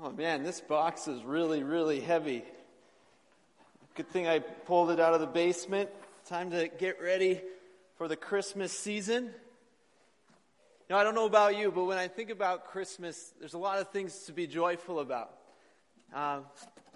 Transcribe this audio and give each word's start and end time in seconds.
Oh 0.00 0.10
man, 0.10 0.42
this 0.42 0.60
box 0.60 1.06
is 1.06 1.22
really, 1.22 1.62
really 1.62 2.00
heavy. 2.00 2.44
Good 3.94 4.08
thing 4.08 4.26
I 4.26 4.38
pulled 4.38 4.90
it 4.90 4.98
out 4.98 5.12
of 5.12 5.20
the 5.20 5.26
basement. 5.26 5.90
Time 6.26 6.50
to 6.52 6.68
get 6.78 7.00
ready 7.02 7.42
for 7.98 8.08
the 8.08 8.16
Christmas 8.16 8.72
season. 8.72 9.30
Know, 10.88 10.96
I 10.96 11.04
don't 11.04 11.14
know 11.14 11.26
about 11.26 11.58
you, 11.58 11.70
but 11.70 11.84
when 11.84 11.98
I 11.98 12.08
think 12.08 12.30
about 12.30 12.68
Christmas, 12.68 13.34
there's 13.38 13.52
a 13.52 13.58
lot 13.58 13.80
of 13.80 13.90
things 13.90 14.20
to 14.24 14.32
be 14.32 14.46
joyful 14.46 14.98
about. 14.98 15.30
Uh, 16.12 16.40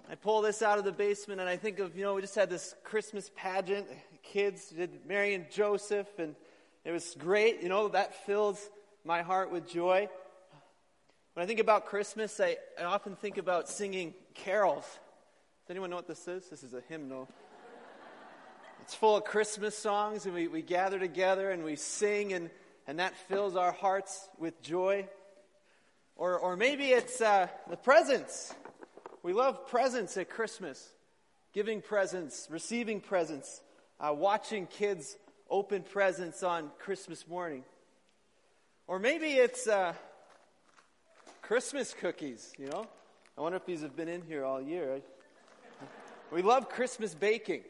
I 0.09 0.15
pull 0.15 0.41
this 0.41 0.63
out 0.63 0.79
of 0.79 0.83
the 0.83 0.91
basement 0.91 1.39
and 1.39 1.47
I 1.47 1.55
think 1.55 1.77
of, 1.77 1.95
you 1.95 2.03
know, 2.03 2.15
we 2.15 2.21
just 2.21 2.35
had 2.35 2.49
this 2.49 2.73
Christmas 2.83 3.29
pageant. 3.35 3.87
Kids 4.23 4.69
did 4.69 5.05
Mary 5.07 5.35
and 5.35 5.49
Joseph, 5.51 6.07
and 6.17 6.35
it 6.83 6.91
was 6.91 7.15
great. 7.19 7.61
You 7.61 7.69
know, 7.69 7.89
that 7.89 8.25
fills 8.25 8.69
my 9.05 9.21
heart 9.21 9.51
with 9.51 9.69
joy. 9.69 10.09
When 11.37 11.43
I 11.43 11.45
think 11.45 11.59
about 11.59 11.85
Christmas, 11.85 12.39
I, 12.39 12.57
I 12.79 12.85
often 12.85 13.15
think 13.15 13.37
about 13.37 13.69
singing 13.69 14.15
carols. 14.33 14.81
Does 14.83 15.69
anyone 15.69 15.91
know 15.91 15.97
what 15.97 16.07
this 16.07 16.27
is? 16.27 16.49
This 16.49 16.63
is 16.63 16.73
a 16.73 16.81
hymnal. 16.89 17.29
It's 18.81 18.95
full 18.95 19.17
of 19.17 19.23
Christmas 19.23 19.77
songs, 19.77 20.25
and 20.25 20.33
we, 20.33 20.47
we 20.47 20.63
gather 20.63 20.97
together 20.97 21.51
and 21.51 21.63
we 21.63 21.75
sing, 21.75 22.33
and, 22.33 22.49
and 22.87 22.97
that 22.97 23.15
fills 23.27 23.55
our 23.55 23.71
hearts 23.71 24.27
with 24.39 24.59
joy. 24.63 25.07
Or, 26.15 26.39
or 26.39 26.57
maybe 26.57 26.85
it's 26.85 27.21
uh, 27.21 27.49
the 27.69 27.77
presents. 27.77 28.55
We 29.21 29.31
love 29.31 29.67
presents 29.67 30.17
at 30.17 30.31
Christmas 30.31 30.89
giving 31.53 31.83
presents, 31.83 32.47
receiving 32.49 32.99
presents, 32.99 33.61
uh, 33.99 34.11
watching 34.11 34.65
kids 34.65 35.15
open 35.51 35.83
presents 35.83 36.41
on 36.41 36.71
Christmas 36.79 37.27
morning. 37.27 37.63
Or 38.87 38.97
maybe 38.97 39.33
it's. 39.33 39.67
Uh, 39.67 39.93
Christmas 41.47 41.95
cookies, 41.97 42.51
you 42.57 42.67
know? 42.67 42.85
I 43.37 43.41
wonder 43.41 43.55
if 43.55 43.65
these 43.65 43.81
have 43.81 43.95
been 43.95 44.09
in 44.09 44.21
here 44.21 44.43
all 44.43 44.61
year. 44.61 44.99
We 46.29 46.41
love 46.41 46.67
Christmas 46.67 47.15
baking. 47.15 47.61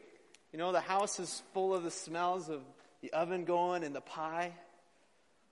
You 0.52 0.58
know, 0.58 0.72
the 0.72 0.80
house 0.80 1.20
is 1.20 1.44
full 1.54 1.72
of 1.72 1.84
the 1.84 1.90
smells 1.92 2.48
of 2.48 2.62
the 3.02 3.12
oven 3.12 3.44
going 3.44 3.84
and 3.84 3.94
the 3.94 4.00
pie. 4.00 4.50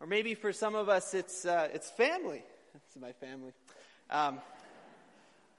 Or 0.01 0.09
maybe 0.09 0.35
for 0.35 0.53
some 0.53 0.75
of 0.75 0.89
us, 0.89 1.15
it's, 1.15 1.47
uh, 1.47 1.69
it's 1.73 1.89
family. 1.89 2.43
This 2.73 2.97
is 2.97 3.01
my 3.01 3.13
family. 3.13 3.53
Um, 4.11 4.41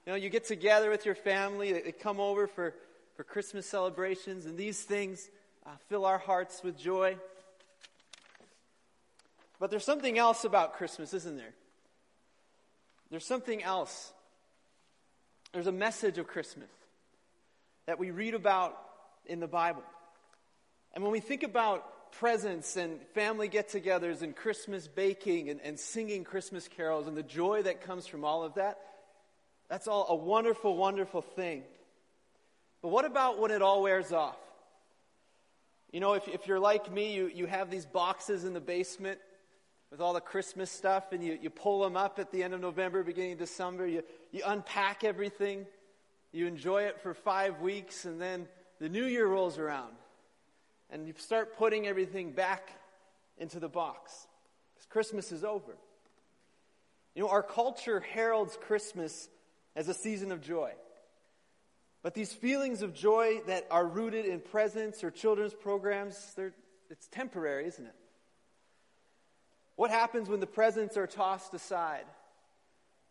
you 0.05 0.11
know, 0.11 0.15
you 0.15 0.29
get 0.29 0.43
together 0.43 0.89
with 0.89 1.05
your 1.05 1.15
family, 1.15 1.71
they 1.71 1.93
come 1.93 2.19
over 2.19 2.47
for, 2.47 2.73
for 3.15 3.23
Christmas 3.23 3.65
celebrations, 3.65 4.45
and 4.45 4.57
these 4.57 4.81
things 4.81 5.29
uh, 5.65 5.69
fill 5.87 6.03
our 6.03 6.17
hearts 6.17 6.61
with 6.65 6.77
joy. 6.77 7.15
But 9.57 9.71
there's 9.71 9.85
something 9.85 10.17
else 10.17 10.43
about 10.43 10.73
Christmas, 10.73 11.13
isn't 11.13 11.37
there? 11.37 11.53
There's 13.09 13.25
something 13.25 13.63
else. 13.63 14.11
There's 15.53 15.67
a 15.67 15.71
message 15.71 16.17
of 16.17 16.27
Christmas 16.27 16.69
that 17.85 17.99
we 17.99 18.11
read 18.11 18.33
about 18.33 18.77
in 19.25 19.39
the 19.39 19.47
Bible. 19.47 19.83
And 20.93 21.03
when 21.03 21.13
we 21.13 21.19
think 21.19 21.43
about 21.43 22.11
presents 22.13 22.75
and 22.75 23.01
family 23.13 23.47
get 23.47 23.69
togethers 23.69 24.21
and 24.21 24.35
Christmas 24.35 24.87
baking 24.87 25.49
and, 25.49 25.61
and 25.61 25.79
singing 25.79 26.23
Christmas 26.23 26.67
carols 26.67 27.07
and 27.07 27.15
the 27.15 27.23
joy 27.23 27.61
that 27.63 27.81
comes 27.81 28.07
from 28.07 28.25
all 28.25 28.43
of 28.43 28.55
that, 28.55 28.77
that's 29.69 29.87
all 29.87 30.07
a 30.09 30.15
wonderful, 30.15 30.75
wonderful 30.75 31.21
thing. 31.21 31.63
But 32.81 32.89
what 32.89 33.05
about 33.05 33.39
when 33.39 33.51
it 33.51 33.61
all 33.61 33.81
wears 33.81 34.11
off? 34.11 34.37
You 35.91 35.99
know, 35.99 36.13
if, 36.13 36.27
if 36.27 36.47
you're 36.47 36.59
like 36.59 36.91
me, 36.91 37.13
you, 37.13 37.27
you 37.27 37.45
have 37.45 37.69
these 37.69 37.85
boxes 37.85 38.43
in 38.43 38.53
the 38.53 38.59
basement 38.59 39.19
with 39.91 40.01
all 40.01 40.13
the 40.13 40.21
Christmas 40.21 40.69
stuff, 40.69 41.11
and 41.11 41.23
you, 41.23 41.37
you 41.41 41.49
pull 41.49 41.81
them 41.81 41.95
up 41.95 42.19
at 42.19 42.31
the 42.31 42.43
end 42.43 42.53
of 42.53 42.61
November, 42.61 43.03
beginning 43.03 43.33
of 43.33 43.39
December. 43.39 43.87
You, 43.87 44.03
you 44.31 44.41
unpack 44.45 45.03
everything, 45.03 45.65
you 46.31 46.45
enjoy 46.47 46.83
it 46.83 46.99
for 47.01 47.13
five 47.13 47.61
weeks, 47.61 48.05
and 48.05 48.21
then 48.21 48.47
the 48.79 48.89
new 48.89 49.05
year 49.05 49.27
rolls 49.27 49.57
around, 49.57 49.93
and 50.89 51.07
you 51.07 51.13
start 51.17 51.57
putting 51.57 51.87
everything 51.87 52.31
back 52.31 52.69
into 53.37 53.59
the 53.59 53.69
box 53.69 54.27
because 54.73 54.87
Christmas 54.87 55.31
is 55.31 55.43
over. 55.43 55.77
You 57.15 57.23
know, 57.23 57.29
our 57.29 57.43
culture 57.43 57.99
heralds 57.99 58.57
Christmas 58.61 59.29
as 59.75 59.87
a 59.87 59.93
season 59.93 60.31
of 60.31 60.41
joy. 60.41 60.71
But 62.03 62.13
these 62.13 62.31
feelings 62.31 62.83
of 62.83 62.93
joy 62.93 63.41
that 63.47 63.65
are 63.71 63.85
rooted 63.85 64.25
in 64.25 64.39
presents 64.39 65.03
or 65.03 65.11
children's 65.11 65.53
programs, 65.53 66.35
it's 66.89 67.07
temporary, 67.07 67.67
isn't 67.67 67.85
it? 67.85 67.95
What 69.77 69.91
happens 69.91 70.27
when 70.27 70.39
the 70.39 70.47
presents 70.47 70.97
are 70.97 71.05
tossed 71.05 71.53
aside? 71.53 72.05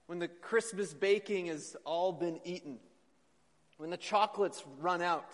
When 0.07 0.19
the 0.19 0.27
Christmas 0.27 0.93
baking 0.93 1.47
has 1.47 1.77
all 1.85 2.13
been 2.13 2.41
eaten? 2.45 2.81
When 3.79 3.89
the 3.89 3.97
chocolates 3.97 4.65
run 4.81 5.01
out? 5.01 5.31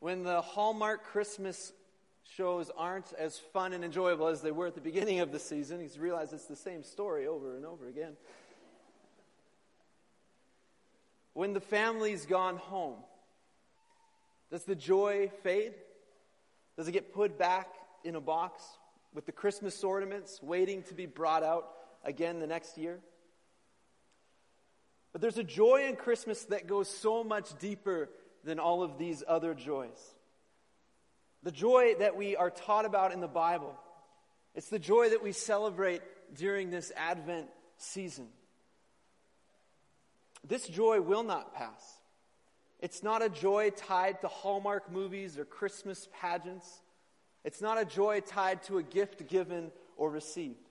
When 0.00 0.24
the 0.24 0.40
Hallmark 0.40 1.04
Christmas 1.04 1.72
shows 2.24 2.72
aren't 2.76 3.12
as 3.12 3.38
fun 3.38 3.72
and 3.72 3.84
enjoyable 3.84 4.26
as 4.26 4.42
they 4.42 4.50
were 4.50 4.66
at 4.66 4.74
the 4.74 4.80
beginning 4.80 5.20
of 5.20 5.30
the 5.30 5.38
season? 5.38 5.80
He's 5.80 5.96
realized 5.96 6.32
it's 6.32 6.46
the 6.46 6.56
same 6.56 6.82
story 6.82 7.28
over 7.28 7.56
and 7.56 7.64
over 7.64 7.86
again. 7.86 8.16
When 11.34 11.52
the 11.52 11.60
family's 11.60 12.26
gone 12.26 12.56
home, 12.56 12.98
does 14.50 14.64
the 14.64 14.74
joy 14.74 15.30
fade? 15.44 15.74
Does 16.76 16.88
it 16.88 16.92
get 16.92 17.14
put 17.14 17.38
back 17.38 17.68
in 18.02 18.16
a 18.16 18.20
box? 18.20 18.64
With 19.16 19.24
the 19.24 19.32
Christmas 19.32 19.82
ornaments 19.82 20.42
waiting 20.42 20.82
to 20.82 20.94
be 20.94 21.06
brought 21.06 21.42
out 21.42 21.66
again 22.04 22.38
the 22.38 22.46
next 22.46 22.76
year. 22.76 23.00
But 25.12 25.22
there's 25.22 25.38
a 25.38 25.42
joy 25.42 25.86
in 25.88 25.96
Christmas 25.96 26.44
that 26.44 26.66
goes 26.66 26.86
so 26.86 27.24
much 27.24 27.58
deeper 27.58 28.10
than 28.44 28.58
all 28.58 28.82
of 28.82 28.98
these 28.98 29.24
other 29.26 29.54
joys. 29.54 29.98
The 31.42 31.50
joy 31.50 31.94
that 31.98 32.14
we 32.14 32.36
are 32.36 32.50
taught 32.50 32.84
about 32.84 33.14
in 33.14 33.20
the 33.20 33.26
Bible. 33.26 33.74
It's 34.54 34.68
the 34.68 34.78
joy 34.78 35.08
that 35.08 35.22
we 35.22 35.32
celebrate 35.32 36.02
during 36.34 36.68
this 36.68 36.92
Advent 36.94 37.48
season. 37.78 38.28
This 40.46 40.68
joy 40.68 41.00
will 41.00 41.22
not 41.22 41.54
pass. 41.54 41.82
It's 42.80 43.02
not 43.02 43.22
a 43.22 43.30
joy 43.30 43.70
tied 43.70 44.20
to 44.20 44.28
Hallmark 44.28 44.92
movies 44.92 45.38
or 45.38 45.46
Christmas 45.46 46.06
pageants. 46.20 46.82
It's 47.46 47.60
not 47.60 47.80
a 47.80 47.84
joy 47.84 48.22
tied 48.26 48.64
to 48.64 48.78
a 48.78 48.82
gift 48.82 49.28
given 49.28 49.70
or 49.96 50.10
received. 50.10 50.68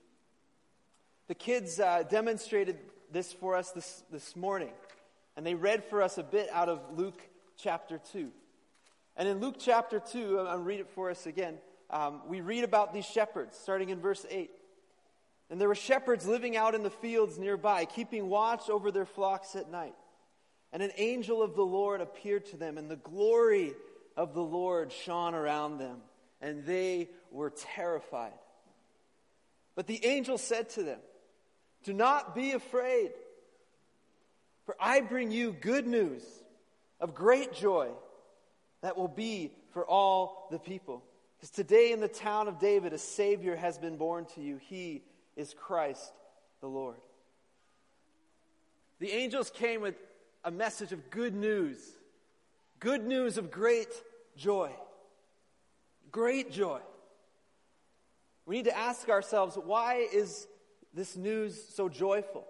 The 1.30 1.34
kids 1.34 1.80
uh, 1.80 2.04
demonstrated 2.04 2.78
this 3.14 3.32
for 3.32 3.56
us 3.56 3.72
this, 3.72 4.04
this 4.12 4.36
morning, 4.36 4.74
and 5.38 5.46
they 5.46 5.56
read 5.56 5.86
for 5.86 6.02
us 6.02 6.18
a 6.18 6.24
bit 6.24 6.50
out 6.52 6.68
of 6.68 6.82
Luke 6.98 7.22
chapter 7.58 8.02
2. 8.12 8.30
And 9.16 9.30
in 9.30 9.40
Luke 9.40 9.56
chapter 9.58 10.02
2, 10.02 10.40
I'll 10.42 10.60
read 10.60 10.82
it 10.82 10.90
for 10.90 11.10
us 11.10 11.26
again. 11.26 11.60
Um, 11.90 12.20
we 12.28 12.42
read 12.42 12.66
about 12.66 12.94
these 12.94 13.06
shepherds, 13.06 13.58
starting 13.58 13.88
in 13.88 14.02
verse 14.02 14.26
8. 14.30 14.52
And 15.50 15.62
there 15.62 15.70
were 15.70 15.76
shepherds 15.76 16.28
living 16.28 16.58
out 16.58 16.76
in 16.76 16.84
the 16.84 16.90
fields 16.90 17.40
nearby, 17.40 17.86
keeping 17.86 18.28
watch 18.28 18.70
over 18.70 18.92
their 18.92 19.06
flocks 19.06 19.56
at 19.56 19.72
night. 19.72 19.96
And 20.74 20.84
an 20.84 20.92
angel 20.98 21.42
of 21.42 21.56
the 21.56 21.66
Lord 21.66 22.02
appeared 22.02 22.48
to 22.48 22.58
them, 22.58 22.78
and 22.78 22.92
the 22.92 22.98
glory 22.98 23.76
of 24.18 24.34
the 24.34 24.44
Lord 24.44 24.92
shone 24.92 25.34
around 25.34 25.78
them 25.78 26.02
and 26.42 26.66
they 26.66 27.10
were 27.32 27.50
terrified. 27.50 28.34
But 29.76 29.88
the 29.88 30.06
angel 30.06 30.38
said 30.38 30.70
to 30.72 30.84
them, 30.84 31.00
Do 31.84 31.94
not 31.94 32.34
be 32.36 32.52
afraid, 32.52 33.12
for 34.66 34.76
I 34.80 35.02
bring 35.02 35.32
you 35.32 35.52
good 35.52 35.86
news 35.86 36.24
of 37.00 37.14
great 37.14 37.54
joy 37.54 37.90
that 38.82 38.98
will 38.98 39.08
be 39.08 39.52
for 39.72 39.86
all 39.86 40.48
the 40.52 40.60
people. 40.60 41.04
Because 41.38 41.50
today 41.50 41.92
in 41.92 42.00
the 42.00 42.08
town 42.08 42.48
of 42.48 42.60
David, 42.60 42.94
a 42.94 42.98
Savior 42.98 43.56
has 43.56 43.78
been 43.78 43.98
born 43.98 44.26
to 44.36 44.42
you. 44.42 44.58
He 44.58 45.04
is 45.36 45.54
Christ 45.54 46.14
the 46.62 46.68
Lord. 46.68 46.98
The 49.00 49.12
angels 49.12 49.50
came 49.50 49.82
with 49.82 49.96
a 50.44 50.52
message 50.52 50.94
of 50.94 51.10
good 51.10 51.36
news, 51.36 51.78
good 52.80 53.06
news 53.06 53.38
of 53.38 53.52
great 53.52 53.90
joy. 54.38 54.72
Great 56.16 56.50
joy. 56.50 56.80
We 58.46 58.56
need 58.56 58.66
to 58.66 58.78
ask 58.78 59.10
ourselves 59.10 59.58
why 59.62 60.08
is 60.14 60.48
this 60.94 61.18
news 61.18 61.62
so 61.76 61.90
joyful? 61.90 62.48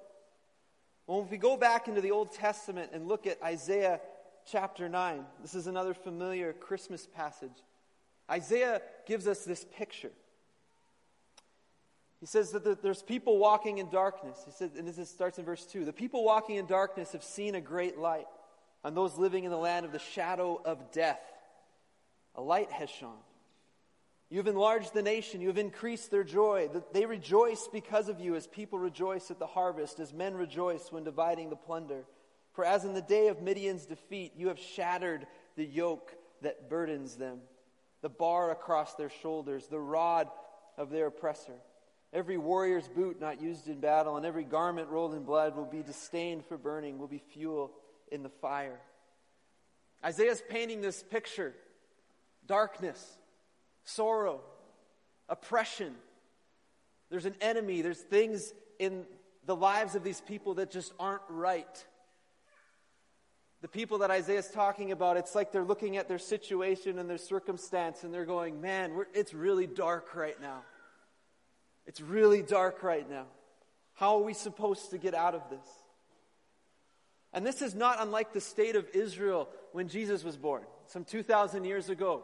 Well, 1.08 1.24
if 1.24 1.32
we 1.32 1.38
go 1.38 1.58
back 1.58 1.88
into 1.88 2.00
the 2.00 2.12
Old 2.12 2.32
Testament 2.32 2.92
and 2.94 3.08
look 3.08 3.26
at 3.26 3.42
Isaiah 3.42 4.02
chapter 4.46 4.88
9, 4.88 5.26
this 5.42 5.56
is 5.56 5.66
another 5.66 5.96
familiar 5.96 6.54
Christmas 6.54 7.08
passage. 7.08 7.64
Isaiah 8.30 8.84
gives 9.08 9.28
us 9.28 9.46
this 9.46 9.66
picture. 9.76 10.12
He 12.20 12.28
says 12.28 12.52
that 12.52 12.84
there's 12.84 13.02
people 13.02 13.40
walking 13.40 13.80
in 13.80 13.90
darkness. 13.90 14.38
He 14.46 14.52
says, 14.52 14.76
and 14.78 14.88
this 14.88 15.10
starts 15.10 15.40
in 15.40 15.46
verse 15.46 15.66
2 15.66 15.86
The 15.86 15.92
people 15.92 16.24
walking 16.24 16.58
in 16.58 16.68
darkness 16.68 17.14
have 17.14 17.24
seen 17.24 17.56
a 17.56 17.62
great 17.62 17.98
light. 17.98 18.28
On 18.84 18.94
those 18.94 19.18
living 19.18 19.44
in 19.44 19.50
the 19.50 19.58
land 19.58 19.88
of 19.88 19.92
the 19.92 19.98
shadow 19.98 20.62
of 20.64 20.92
death, 20.92 21.20
a 22.36 22.42
light 22.44 22.72
has 22.72 22.92
shone. 22.92 23.18
You've 24.36 24.48
enlarged 24.48 24.94
the 24.94 25.02
nation. 25.02 25.40
You 25.40 25.48
have 25.48 25.58
increased 25.58 26.12
their 26.12 26.26
joy. 26.26 26.70
They 26.92 27.06
rejoice 27.06 27.70
because 27.72 28.10
of 28.10 28.20
you 28.20 28.36
as 28.36 28.48
people 28.48 28.78
rejoice 28.78 29.32
at 29.32 29.40
the 29.40 29.48
harvest, 29.48 30.02
as 30.02 30.12
men 30.14 30.36
rejoice 30.36 30.92
when 30.92 31.06
dividing 31.06 31.50
the 31.50 31.56
plunder. 31.56 32.04
For 32.52 32.66
as 32.66 32.84
in 32.84 32.94
the 32.94 33.02
day 33.02 33.30
of 33.30 33.42
Midian's 33.42 33.86
defeat, 33.86 34.34
you 34.36 34.50
have 34.50 34.60
shattered 34.60 35.26
the 35.56 35.64
yoke 35.64 36.14
that 36.42 36.70
burdens 36.70 37.16
them, 37.16 37.40
the 38.02 38.10
bar 38.10 38.52
across 38.52 38.96
their 38.96 39.10
shoulders, 39.10 39.68
the 39.68 39.80
rod 39.80 40.28
of 40.78 40.90
their 40.90 41.08
oppressor. 41.08 41.56
Every 42.12 42.38
warrior's 42.38 42.90
boot 42.90 43.22
not 43.22 43.42
used 43.42 43.70
in 43.70 43.80
battle, 43.80 44.18
and 44.18 44.26
every 44.26 44.44
garment 44.44 44.90
rolled 44.90 45.14
in 45.14 45.24
blood 45.24 45.56
will 45.56 45.64
be 45.64 45.82
disdained 45.82 46.44
for 46.46 46.58
burning, 46.58 47.00
will 47.00 47.08
be 47.08 47.24
fuel 47.32 47.72
in 48.12 48.22
the 48.22 48.28
fire. 48.42 48.82
Isaiah's 50.04 50.44
painting 50.50 50.82
this 50.82 51.04
picture 51.04 51.54
darkness 52.46 53.18
sorrow, 53.86 54.42
oppression. 55.30 55.96
There's 57.10 57.26
an 57.26 57.36
enemy, 57.40 57.82
there's 57.82 58.02
things 58.02 58.54
in 58.78 59.06
the 59.46 59.56
lives 59.56 59.96
of 59.96 60.04
these 60.04 60.22
people 60.22 60.56
that 60.56 60.72
just 60.72 60.92
aren't 61.00 61.22
right. 61.30 61.86
The 63.62 63.68
people 63.68 64.00
that 64.00 64.12
Isaiah's 64.12 64.50
talking 64.50 64.92
about, 64.92 65.18
it's 65.18 65.34
like 65.34 65.52
they're 65.52 65.64
looking 65.64 65.98
at 65.98 66.08
their 66.08 66.20
situation 66.20 67.00
and 67.00 67.10
their 67.10 67.18
circumstance 67.18 68.04
and 68.04 68.14
they're 68.14 68.26
going, 68.26 68.60
man, 68.62 69.06
it's 69.14 69.34
really 69.34 69.66
dark 69.66 70.16
right 70.16 70.40
now. 70.42 70.62
It's 71.88 72.02
really 72.02 72.42
dark 72.42 72.84
right 72.84 73.10
now. 73.10 73.26
How 73.94 74.18
are 74.18 74.24
we 74.24 74.34
supposed 74.34 74.92
to 74.92 74.98
get 74.98 75.14
out 75.14 75.36
of 75.36 75.50
this? 75.50 75.68
And 77.32 77.46
this 77.46 77.62
is 77.62 77.76
not 77.76 77.98
unlike 78.00 78.34
the 78.34 78.42
state 78.42 78.76
of 78.76 78.88
Israel 78.94 79.50
when 79.72 79.88
Jesus 79.88 80.24
was 80.24 80.38
born, 80.38 80.64
some 80.88 81.04
2,000 81.04 81.66
years 81.66 81.90
ago. 81.90 82.24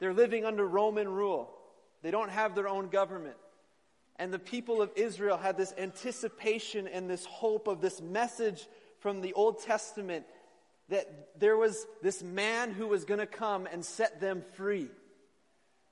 They're 0.00 0.14
living 0.14 0.44
under 0.44 0.66
Roman 0.66 1.08
rule. 1.08 1.50
They 2.02 2.10
don't 2.10 2.30
have 2.30 2.54
their 2.54 2.68
own 2.68 2.88
government. 2.88 3.36
And 4.16 4.32
the 4.32 4.38
people 4.38 4.82
of 4.82 4.90
Israel 4.96 5.36
had 5.36 5.56
this 5.56 5.72
anticipation 5.78 6.88
and 6.88 7.08
this 7.08 7.24
hope 7.24 7.68
of 7.68 7.80
this 7.80 8.02
message 8.02 8.66
from 8.98 9.20
the 9.20 9.32
Old 9.34 9.62
Testament 9.62 10.26
that 10.88 11.38
there 11.38 11.56
was 11.56 11.86
this 12.02 12.22
man 12.22 12.72
who 12.72 12.86
was 12.86 13.04
going 13.04 13.20
to 13.20 13.26
come 13.26 13.66
and 13.70 13.84
set 13.84 14.20
them 14.20 14.42
free. 14.54 14.88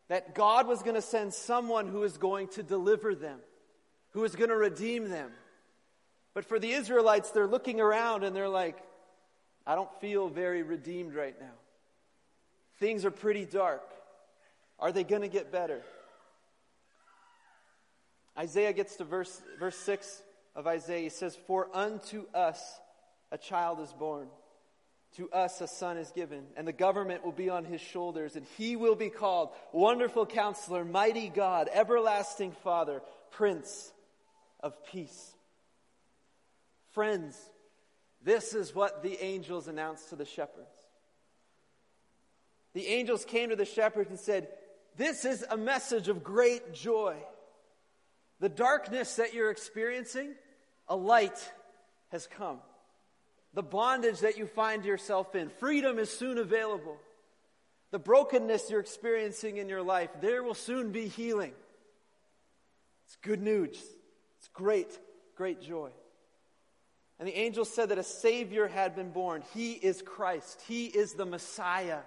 That 0.08 0.34
God 0.34 0.66
was 0.66 0.82
going 0.82 0.94
to 0.94 1.02
send 1.02 1.32
someone 1.32 1.86
who 1.86 2.00
was 2.00 2.18
going 2.18 2.48
to 2.48 2.62
deliver 2.62 3.14
them, 3.14 3.38
who 4.10 4.20
was 4.20 4.34
going 4.34 4.50
to 4.50 4.56
redeem 4.56 5.08
them. 5.08 5.30
But 6.34 6.44
for 6.44 6.58
the 6.58 6.70
Israelites, 6.70 7.30
they're 7.30 7.46
looking 7.46 7.80
around 7.80 8.24
and 8.24 8.34
they're 8.34 8.48
like, 8.48 8.78
I 9.66 9.74
don't 9.74 9.92
feel 10.00 10.28
very 10.28 10.62
redeemed 10.62 11.14
right 11.14 11.38
now. 11.38 11.54
Things 12.78 13.04
are 13.04 13.10
pretty 13.10 13.44
dark. 13.44 13.82
Are 14.78 14.92
they 14.92 15.04
going 15.04 15.22
to 15.22 15.28
get 15.28 15.50
better? 15.50 15.82
Isaiah 18.38 18.72
gets 18.72 18.96
to 18.96 19.04
verse, 19.04 19.42
verse 19.58 19.76
6 19.78 20.22
of 20.54 20.66
Isaiah. 20.66 21.02
He 21.02 21.08
says, 21.08 21.36
For 21.46 21.68
unto 21.74 22.24
us 22.32 22.62
a 23.32 23.38
child 23.38 23.80
is 23.80 23.92
born, 23.92 24.28
to 25.16 25.28
us 25.30 25.60
a 25.60 25.66
son 25.66 25.96
is 25.96 26.12
given, 26.12 26.44
and 26.56 26.66
the 26.66 26.72
government 26.72 27.24
will 27.24 27.32
be 27.32 27.50
on 27.50 27.64
his 27.64 27.80
shoulders, 27.80 28.36
and 28.36 28.46
he 28.56 28.76
will 28.76 28.94
be 28.94 29.10
called 29.10 29.50
Wonderful 29.72 30.26
Counselor, 30.26 30.84
Mighty 30.84 31.28
God, 31.28 31.68
Everlasting 31.72 32.52
Father, 32.62 33.02
Prince 33.32 33.90
of 34.60 34.74
Peace. 34.86 35.34
Friends, 36.92 37.36
this 38.22 38.54
is 38.54 38.74
what 38.74 39.02
the 39.02 39.22
angels 39.22 39.66
announced 39.66 40.10
to 40.10 40.16
the 40.16 40.24
shepherds. 40.24 40.77
The 42.78 42.86
angels 42.86 43.24
came 43.24 43.50
to 43.50 43.56
the 43.56 43.64
shepherds 43.64 44.08
and 44.08 44.20
said, 44.20 44.46
this 44.96 45.24
is 45.24 45.44
a 45.50 45.56
message 45.56 46.06
of 46.06 46.22
great 46.22 46.72
joy. 46.72 47.16
The 48.38 48.48
darkness 48.48 49.16
that 49.16 49.34
you're 49.34 49.50
experiencing, 49.50 50.36
a 50.86 50.94
light 50.94 51.40
has 52.12 52.28
come. 52.28 52.60
The 53.52 53.64
bondage 53.64 54.20
that 54.20 54.38
you 54.38 54.46
find 54.46 54.84
yourself 54.84 55.34
in, 55.34 55.48
freedom 55.48 55.98
is 55.98 56.08
soon 56.08 56.38
available. 56.38 56.98
The 57.90 57.98
brokenness 57.98 58.70
you're 58.70 58.78
experiencing 58.78 59.56
in 59.56 59.68
your 59.68 59.82
life, 59.82 60.10
there 60.20 60.44
will 60.44 60.54
soon 60.54 60.92
be 60.92 61.08
healing. 61.08 61.54
It's 63.06 63.16
good 63.16 63.42
news. 63.42 63.76
It's 64.38 64.48
great, 64.54 64.96
great 65.34 65.60
joy. 65.60 65.90
And 67.18 67.26
the 67.26 67.36
angel 67.36 67.64
said 67.64 67.88
that 67.88 67.98
a 67.98 68.04
Savior 68.04 68.68
had 68.68 68.94
been 68.94 69.10
born. 69.10 69.42
He 69.52 69.72
is 69.72 70.00
Christ, 70.00 70.62
He 70.68 70.86
is 70.86 71.14
the 71.14 71.26
Messiah. 71.26 72.02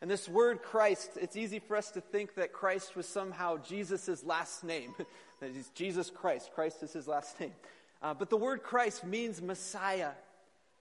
And 0.00 0.10
this 0.10 0.28
word 0.28 0.62
Christ, 0.62 1.12
it's 1.20 1.36
easy 1.36 1.58
for 1.58 1.76
us 1.76 1.90
to 1.92 2.00
think 2.00 2.36
that 2.36 2.52
Christ 2.52 2.94
was 2.94 3.06
somehow 3.06 3.56
Jesus' 3.56 4.22
last 4.24 4.62
name. 4.62 4.94
that 5.40 5.50
he's 5.52 5.70
Jesus 5.70 6.10
Christ. 6.10 6.50
Christ 6.54 6.82
is 6.82 6.92
his 6.92 7.08
last 7.08 7.38
name. 7.40 7.52
Uh, 8.00 8.14
but 8.14 8.30
the 8.30 8.36
word 8.36 8.62
Christ 8.62 9.04
means 9.04 9.42
Messiah. 9.42 10.10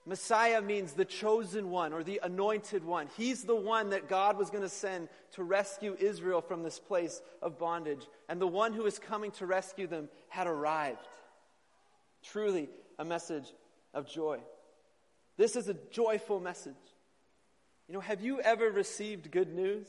Messiah 0.06 0.62
means 0.62 0.94
the 0.94 1.04
chosen 1.04 1.70
one 1.70 1.94
or 1.94 2.04
the 2.04 2.22
anointed 2.24 2.86
one. 2.86 3.08
He's 3.18 3.44
the 3.44 3.56
one 3.56 3.90
that 3.90 4.08
God 4.08 4.38
was 4.38 4.50
going 4.50 4.64
to 4.64 4.70
send 4.70 5.10
to 5.32 5.44
rescue 5.44 5.98
Israel 6.00 6.42
from 6.42 6.64
this 6.64 6.80
place 6.80 7.22
of 7.42 7.60
bondage. 7.60 8.06
And 8.30 8.40
the 8.40 8.48
one 8.48 8.72
who 8.72 8.86
is 8.86 9.00
coming 9.00 9.32
to 9.32 9.46
rescue 9.46 9.88
them 9.88 10.10
had 10.30 10.48
arrived. 10.48 11.06
Truly 12.24 12.70
a 12.98 13.04
message 13.04 13.52
of 13.94 14.10
joy. 14.10 14.40
This 15.38 15.56
is 15.56 15.68
a 15.68 15.76
joyful 15.92 16.40
message. 16.40 16.76
You 17.88 17.94
know, 17.94 18.00
have 18.02 18.22
you 18.22 18.42
ever 18.42 18.70
received 18.70 19.32
good 19.32 19.54
news? 19.54 19.88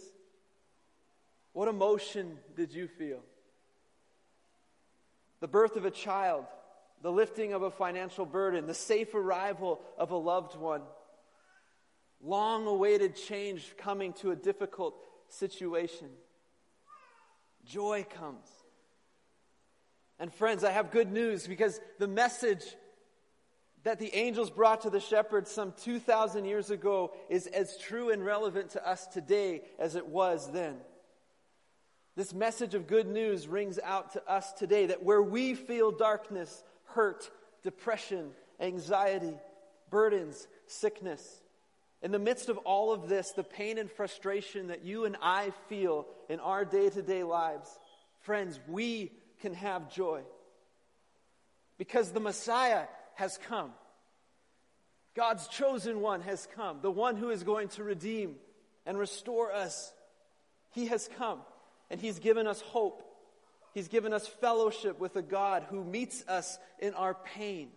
What 1.53 1.69
emotion 1.69 2.39
did 2.55 2.73
you 2.73 2.87
feel? 2.87 3.21
The 5.41 5.49
birth 5.49 5.77
of 5.77 5.85
a 5.85 5.91
child, 5.91 6.45
the 7.03 7.11
lifting 7.11 7.53
of 7.53 7.63
a 7.63 7.71
financial 7.71 8.27
burden, 8.27 8.67
the 8.67 8.75
safe 8.75 9.15
arrival 9.15 9.81
of 9.97 10.11
a 10.11 10.17
loved 10.17 10.57
one, 10.57 10.83
long 12.23 12.67
awaited 12.67 13.17
change 13.17 13.75
coming 13.77 14.13
to 14.15 14.31
a 14.31 14.37
difficult 14.37 14.95
situation. 15.29 16.09
Joy 17.65 18.07
comes. 18.09 18.47
And 20.21 20.33
friends, 20.33 20.65
I 20.65 20.71
have 20.71 20.91
good 20.91 21.13
news 21.13 21.47
because 21.47 21.81
the 21.99 22.09
message 22.09 22.65
that 23.85 23.99
the 23.99 24.15
angels 24.15 24.51
brought 24.51 24.83
to 24.83 24.91
the 24.91 25.01
shepherds 25.01 25.51
some 25.51 25.73
2,000 25.83 26.45
years 26.45 26.71
ago 26.71 27.13
is 27.29 27.47
as 27.47 27.77
true 27.79 28.11
and 28.11 28.25
relevant 28.25 28.71
to 28.71 28.89
us 28.89 29.07
today 29.07 29.63
as 29.79 29.95
it 29.95 30.07
was 30.07 30.51
then. 30.53 30.77
This 32.17 32.35
message 32.35 32.75
of 32.75 32.89
good 32.89 33.07
news 33.07 33.47
rings 33.47 33.79
out 33.83 34.15
to 34.15 34.29
us 34.29 34.53
today 34.53 34.87
that 34.87 35.05
where 35.05 35.23
we 35.23 35.55
feel 35.55 35.93
darkness, 35.93 36.65
hurt, 36.87 37.31
depression, 37.63 38.31
anxiety, 38.59 39.35
burdens, 39.91 40.49
sickness, 40.67 41.41
in 42.01 42.13
the 42.13 42.19
midst 42.19 42.49
of 42.49 42.59
all 42.59 42.93
of 42.93 43.09
this, 43.09 43.33
the 43.33 43.43
pain 43.43 43.77
and 43.79 43.91
frustration 43.91 44.69
that 44.69 44.85
you 44.85 45.05
and 45.05 45.17
I 45.21 45.53
feel 45.69 46.07
in 46.29 46.39
our 46.39 46.65
day 46.65 46.91
to 46.91 47.03
day 47.03 47.25
lives, 47.25 47.69
friends, 48.21 48.59
we 48.69 49.13
can 49.41 49.55
have 49.55 49.93
joy. 49.93 50.23
Because 51.77 52.11
the 52.11 52.21
Messiah 52.21 52.85
has 53.19 53.37
come. 53.49 53.73
God's 55.17 55.49
chosen 55.49 56.01
one 56.01 56.21
has 56.21 56.47
come, 56.55 56.79
the 56.83 56.91
one 56.91 57.17
who 57.17 57.31
is 57.31 57.43
going 57.43 57.67
to 57.71 57.83
redeem 57.83 58.37
and 58.87 58.97
restore 58.97 59.53
us. 59.53 59.93
He 60.71 60.87
has 60.87 61.11
come, 61.19 61.41
and 61.91 62.01
He's 62.01 62.21
given 62.21 62.47
us 62.47 62.61
hope. 62.61 63.03
He's 63.75 63.89
given 63.89 64.13
us 64.13 64.29
fellowship 64.29 65.01
with 65.01 65.17
a 65.17 65.23
God 65.23 65.67
who 65.69 65.83
meets 65.83 66.23
us 66.29 66.61
in 66.79 66.95
our 66.95 67.15
pain. 67.15 67.71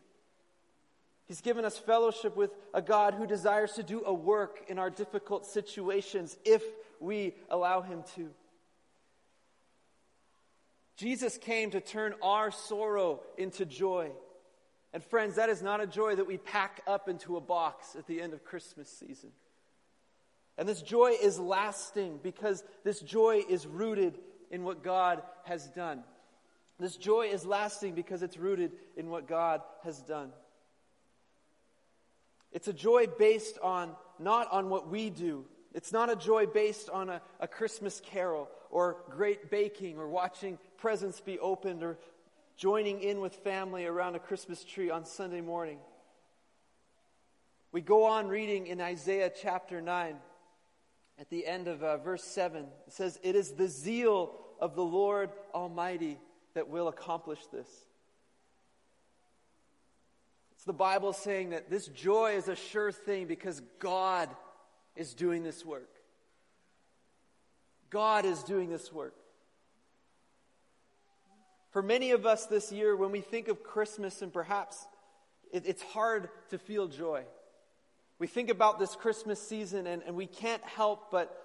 He's 1.25 1.41
given 1.41 1.65
us 1.65 1.75
fellowship 1.75 2.37
with 2.37 2.51
a 2.71 2.81
God 2.81 3.15
who 3.15 3.25
desires 3.25 3.71
to 3.73 3.83
do 3.83 4.03
a 4.05 4.13
work 4.13 4.65
in 4.67 4.77
our 4.77 4.91
difficult 4.91 5.47
situations 5.47 6.37
if 6.45 6.61
we 6.99 7.33
allow 7.49 7.81
Him 7.81 8.03
to. 8.15 8.29
Jesus 10.97 11.39
came 11.39 11.71
to 11.71 11.81
turn 11.81 12.13
our 12.21 12.51
sorrow 12.51 13.21
into 13.39 13.65
joy. 13.65 14.11
And 14.93 15.03
friends, 15.03 15.35
that 15.35 15.49
is 15.49 15.61
not 15.61 15.79
a 15.79 15.87
joy 15.87 16.15
that 16.15 16.27
we 16.27 16.37
pack 16.37 16.81
up 16.85 17.07
into 17.07 17.37
a 17.37 17.41
box 17.41 17.95
at 17.95 18.07
the 18.07 18.21
end 18.21 18.33
of 18.33 18.43
Christmas 18.43 18.89
season. 18.89 19.31
And 20.57 20.67
this 20.67 20.81
joy 20.81 21.15
is 21.21 21.39
lasting 21.39 22.19
because 22.21 22.63
this 22.83 22.99
joy 22.99 23.43
is 23.47 23.65
rooted 23.65 24.19
in 24.49 24.63
what 24.63 24.83
God 24.83 25.21
has 25.45 25.67
done. 25.69 26.03
This 26.77 26.97
joy 26.97 27.27
is 27.31 27.45
lasting 27.45 27.93
because 27.93 28.21
it's 28.21 28.37
rooted 28.37 28.73
in 28.97 29.09
what 29.09 29.27
God 29.27 29.61
has 29.83 30.01
done. 30.01 30.31
It's 32.51 32.67
a 32.67 32.73
joy 32.73 33.07
based 33.07 33.57
on 33.63 33.95
not 34.19 34.51
on 34.51 34.69
what 34.69 34.89
we 34.89 35.09
do. 35.09 35.45
It's 35.73 35.93
not 35.93 36.09
a 36.09 36.15
joy 36.15 36.47
based 36.47 36.89
on 36.89 37.09
a, 37.09 37.21
a 37.39 37.47
Christmas 37.47 38.01
carol 38.03 38.49
or 38.69 38.97
great 39.09 39.49
baking 39.49 39.97
or 39.97 40.09
watching 40.09 40.57
presents 40.77 41.21
be 41.21 41.39
opened 41.39 41.81
or 41.81 41.97
joining 42.61 43.01
in 43.01 43.19
with 43.21 43.33
family 43.37 43.87
around 43.87 44.15
a 44.15 44.19
Christmas 44.19 44.63
tree 44.63 44.91
on 44.91 45.03
Sunday 45.03 45.41
morning. 45.41 45.79
We 47.71 47.81
go 47.81 48.05
on 48.05 48.27
reading 48.27 48.67
in 48.67 48.79
Isaiah 48.79 49.31
chapter 49.35 49.81
9. 49.81 50.15
At 51.17 51.29
the 51.31 51.47
end 51.47 51.67
of 51.67 51.81
uh, 51.81 51.97
verse 51.97 52.23
7, 52.23 52.67
it 52.85 52.93
says, 52.93 53.19
It 53.23 53.35
is 53.35 53.53
the 53.53 53.67
zeal 53.67 54.35
of 54.59 54.75
the 54.75 54.83
Lord 54.83 55.31
Almighty 55.55 56.19
that 56.53 56.69
will 56.69 56.87
accomplish 56.87 57.39
this. 57.51 57.67
It's 60.51 60.65
the 60.65 60.71
Bible 60.71 61.13
saying 61.13 61.49
that 61.49 61.71
this 61.71 61.87
joy 61.87 62.33
is 62.35 62.47
a 62.47 62.55
sure 62.55 62.91
thing 62.91 63.25
because 63.25 63.59
God 63.79 64.29
is 64.95 65.15
doing 65.15 65.41
this 65.41 65.65
work. 65.65 65.89
God 67.89 68.23
is 68.23 68.43
doing 68.43 68.69
this 68.69 68.93
work. 68.93 69.15
For 71.71 71.81
many 71.81 72.11
of 72.11 72.25
us 72.25 72.45
this 72.45 72.71
year, 72.71 72.95
when 72.95 73.11
we 73.11 73.21
think 73.21 73.47
of 73.47 73.63
Christmas, 73.63 74.21
and 74.21 74.31
perhaps 74.31 74.85
it, 75.51 75.63
it's 75.65 75.81
hard 75.81 76.29
to 76.49 76.57
feel 76.57 76.87
joy. 76.87 77.23
We 78.19 78.27
think 78.27 78.49
about 78.49 78.77
this 78.77 78.95
Christmas 78.95 79.41
season 79.41 79.87
and, 79.87 80.03
and 80.05 80.15
we 80.15 80.27
can't 80.27 80.63
help 80.63 81.09
but 81.11 81.35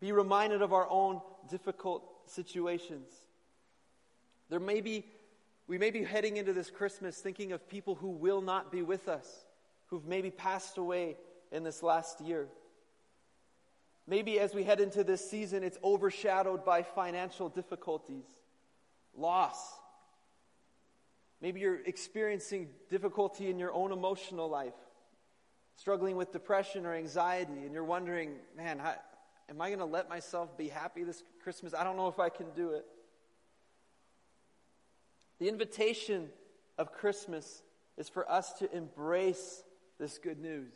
be 0.00 0.12
reminded 0.12 0.62
of 0.62 0.72
our 0.72 0.88
own 0.90 1.20
difficult 1.48 2.02
situations. 2.26 3.08
There 4.48 4.58
may 4.58 4.80
be, 4.80 5.04
we 5.68 5.78
may 5.78 5.90
be 5.90 6.02
heading 6.02 6.36
into 6.36 6.52
this 6.52 6.70
Christmas 6.70 7.18
thinking 7.18 7.52
of 7.52 7.68
people 7.68 7.94
who 7.94 8.08
will 8.08 8.40
not 8.40 8.72
be 8.72 8.82
with 8.82 9.08
us, 9.08 9.44
who've 9.86 10.06
maybe 10.06 10.30
passed 10.30 10.78
away 10.78 11.16
in 11.52 11.62
this 11.62 11.82
last 11.82 12.20
year. 12.20 12.48
Maybe 14.06 14.40
as 14.40 14.54
we 14.54 14.64
head 14.64 14.80
into 14.80 15.04
this 15.04 15.30
season, 15.30 15.62
it's 15.62 15.78
overshadowed 15.84 16.64
by 16.64 16.82
financial 16.82 17.48
difficulties, 17.48 18.24
loss. 19.20 19.56
Maybe 21.40 21.60
you're 21.60 21.80
experiencing 21.84 22.68
difficulty 22.88 23.48
in 23.48 23.58
your 23.58 23.72
own 23.72 23.92
emotional 23.92 24.48
life, 24.48 24.74
struggling 25.76 26.16
with 26.16 26.32
depression 26.32 26.84
or 26.86 26.94
anxiety, 26.94 27.64
and 27.64 27.72
you're 27.72 27.84
wondering, 27.84 28.32
man, 28.56 28.78
how, 28.78 28.94
am 29.48 29.60
I 29.60 29.68
going 29.68 29.78
to 29.78 29.84
let 29.84 30.08
myself 30.08 30.56
be 30.58 30.68
happy 30.68 31.04
this 31.04 31.22
Christmas? 31.42 31.72
I 31.74 31.84
don't 31.84 31.96
know 31.96 32.08
if 32.08 32.18
I 32.18 32.28
can 32.28 32.46
do 32.54 32.70
it. 32.70 32.84
The 35.38 35.48
invitation 35.48 36.28
of 36.76 36.92
Christmas 36.92 37.62
is 37.96 38.08
for 38.08 38.30
us 38.30 38.52
to 38.54 38.76
embrace 38.76 39.62
this 39.98 40.18
good 40.18 40.38
news. 40.38 40.74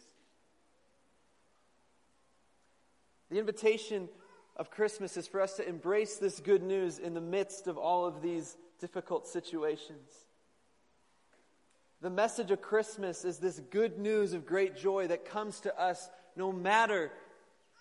The 3.30 3.38
invitation 3.38 4.08
of 4.56 4.70
Christmas 4.70 5.16
is 5.16 5.26
for 5.26 5.40
us 5.40 5.54
to 5.54 5.68
embrace 5.68 6.16
this 6.16 6.40
good 6.40 6.62
news 6.62 6.98
in 6.98 7.14
the 7.14 7.20
midst 7.20 7.66
of 7.66 7.76
all 7.76 8.06
of 8.06 8.22
these 8.22 8.56
difficult 8.80 9.26
situations. 9.26 10.10
The 12.00 12.10
message 12.10 12.50
of 12.50 12.60
Christmas 12.60 13.24
is 13.24 13.38
this 13.38 13.60
good 13.70 13.98
news 13.98 14.32
of 14.32 14.46
great 14.46 14.76
joy 14.76 15.06
that 15.08 15.24
comes 15.24 15.60
to 15.60 15.80
us 15.80 16.08
no 16.36 16.52
matter 16.52 17.10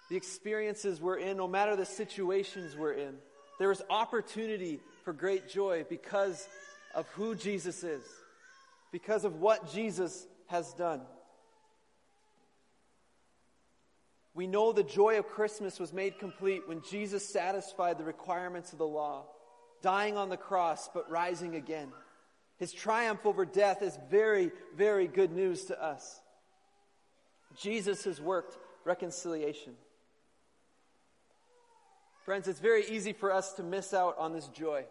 the 0.10 0.15
experiences 0.15 1.01
we're 1.01 1.18
in, 1.18 1.38
no 1.38 1.48
matter 1.48 1.75
the 1.75 1.86
situations 1.86 2.75
we're 2.75 2.94
in. 2.94 3.15
There 3.60 3.72
is 3.72 3.82
opportunity 3.89 4.80
for 5.03 5.13
great 5.13 5.50
joy 5.50 5.86
because 5.89 6.48
of 6.96 7.08
who 7.10 7.36
Jesus 7.36 7.84
is, 7.84 8.03
because 8.92 9.25
of 9.25 9.36
what 9.36 9.72
Jesus 9.72 10.25
has 10.48 10.74
done. 10.74 11.01
We 14.36 14.48
know 14.48 14.72
the 14.72 14.84
joy 14.84 15.20
of 15.20 15.28
Christmas 15.28 15.80
was 15.80 15.94
made 15.94 16.18
complete 16.18 16.68
when 16.68 16.82
Jesus 16.82 17.28
satisfied 17.28 17.98
the 17.98 18.04
requirements 18.04 18.72
of 18.72 18.80
the 18.80 18.88
law, 18.88 19.25
dying 19.82 20.18
on 20.18 20.30
the 20.30 20.38
cross 20.38 20.90
but 20.92 21.10
rising 21.10 21.56
again. 21.56 21.90
His 22.58 22.72
triumph 22.72 23.25
over 23.25 23.46
death 23.46 23.82
is 23.82 23.98
very, 24.10 24.52
very 24.75 25.08
good 25.08 25.32
news 25.32 25.66
to 25.66 25.84
us. 25.84 26.20
Jesus 27.56 28.06
has 28.06 28.20
worked 28.20 28.58
reconciliation. 28.86 29.74
Friends, 32.25 32.48
it's 32.48 32.60
very 32.60 32.86
easy 32.88 33.13
for 33.13 33.32
us 33.32 33.54
to 33.54 33.63
miss 33.63 33.94
out 33.94 34.18
on 34.18 34.34
this 34.34 34.48
joy. 34.48 34.86